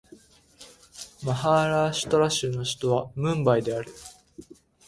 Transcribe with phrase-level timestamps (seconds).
[1.23, 3.91] マハーラーシュトラ州の州都はムンバイである